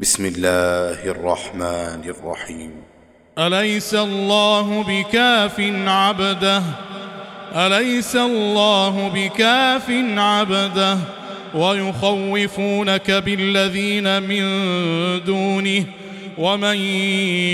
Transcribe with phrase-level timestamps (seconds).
[0.00, 2.70] بسم الله الرحمن الرحيم
[3.38, 6.62] أليس الله بكاف عبده
[7.54, 10.98] أليس الله بكاف عبده
[11.54, 14.44] ويخوفونك بالذين من
[15.24, 15.84] دونه
[16.38, 16.76] ومن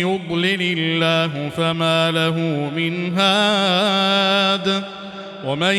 [0.00, 2.36] يضلل الله فما له
[2.76, 4.84] من هاد
[5.44, 5.74] ومن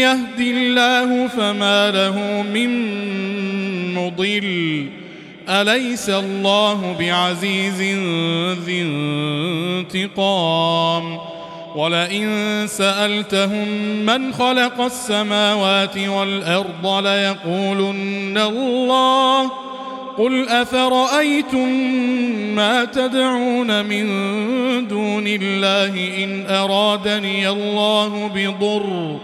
[0.00, 2.70] يهد الله فما له من
[3.94, 4.99] مضل
[5.50, 7.80] أليس الله بعزيز
[8.64, 8.82] ذي
[9.92, 11.18] انتقام؟
[11.76, 13.68] ولئن سألتهم
[14.06, 19.50] من خلق السماوات والأرض ليقولن الله.
[20.18, 21.68] قل أفرأيتم
[22.54, 24.06] ما تدعون من
[24.88, 29.16] دون الله إن أرادني الله بضر؟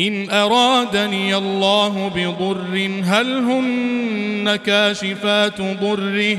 [0.00, 6.38] إن أرادني الله بضر هل هن كاشفات ضره؟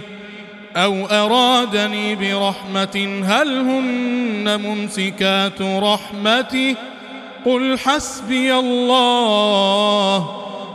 [0.75, 6.75] أو أرادني برحمة هل هن ممسكات رحمته؟
[7.45, 10.31] قل حسبي الله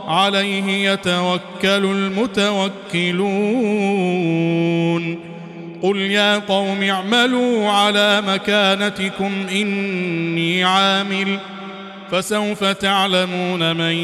[0.07, 3.27] عليه يتوكل المتوكلون.
[5.81, 11.56] قل يا قوم اعملوا على مكانتكم إني عامل ۖ
[12.11, 13.95] فسوف تعلمون من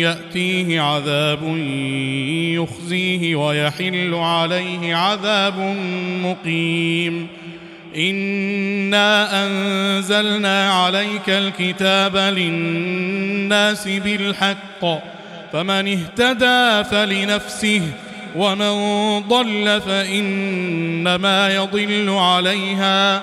[0.00, 1.56] يأتيه عذاب
[2.54, 5.58] يخزيه ويحل عليه عذاب
[6.22, 7.26] مقيم.
[7.96, 14.84] انا انزلنا عليك الكتاب للناس بالحق.
[15.52, 17.82] فمن اهتدى فلنفسه
[18.36, 18.72] ومن
[19.28, 23.22] ضل فانما يضل عليها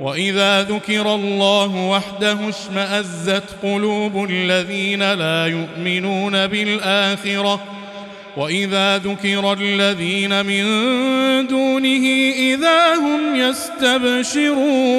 [0.00, 7.60] وإذا ذكر الله وحده اشمأزت قلوب الذين لا يؤمنون بالآخرة.
[8.36, 10.64] وإذا ذكر الذين من
[11.46, 14.90] دونه إذا هم يستبشرون.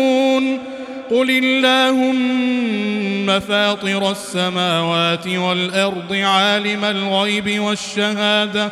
[1.11, 8.71] قل اللهم فاطر السماوات والأرض عالم الغيب والشهادة.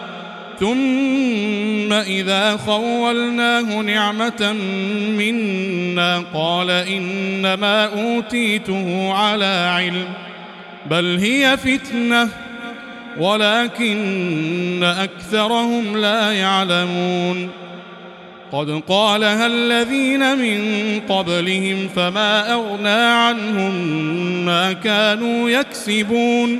[0.61, 4.53] ثم إذا خولناه نعمة
[5.17, 10.05] منا قال إنما أوتيته على علم
[10.89, 12.29] بل هي فتنة
[13.17, 17.49] ولكن أكثرهم لا يعلمون
[18.51, 20.61] قد قالها الذين من
[21.09, 23.73] قبلهم فما أغنى عنهم
[24.45, 26.59] ما كانوا يكسبون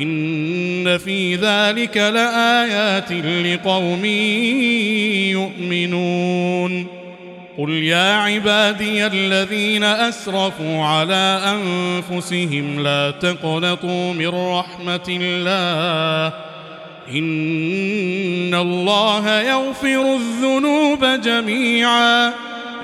[0.00, 4.04] إن في ذلك لآيات لقوم
[5.30, 6.86] يؤمنون.
[7.58, 16.34] قل يا عبادي الذين أسرفوا على أنفسهم لا تقنطوا من رحمة الله.
[17.14, 22.32] إن الله يغفر الذنوب جميعا.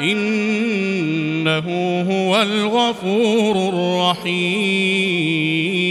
[0.01, 1.69] إنه
[2.11, 5.88] هو الغفور الرحيم.